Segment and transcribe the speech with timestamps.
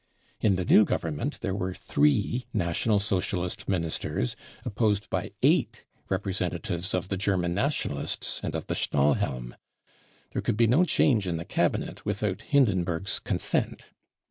[0.39, 4.35] In the new Government there were three National Socialist Ministers
[4.65, 9.53] opposed by eight representatives of the German Nationalists and of the Stahlhelm,
[10.31, 13.91] There could be no change in the Cabinet with out Hindenburg's consent.